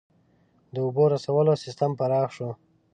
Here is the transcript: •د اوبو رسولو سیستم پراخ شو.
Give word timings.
•د 0.73 0.75
اوبو 0.85 1.03
رسولو 1.13 1.53
سیستم 1.63 1.91
پراخ 1.99 2.29
شو. 2.35 2.49